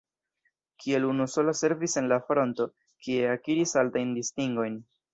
[0.83, 2.69] Kiel unusola servis en la fronto,
[3.05, 4.87] kie akiris altajn distingojn.